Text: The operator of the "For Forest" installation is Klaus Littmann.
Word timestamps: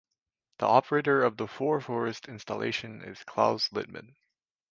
The 0.57 0.65
operator 0.65 1.21
of 1.21 1.37
the 1.37 1.45
"For 1.47 1.79
Forest" 1.79 2.27
installation 2.27 3.03
is 3.03 3.23
Klaus 3.23 3.69
Littmann. 3.69 4.15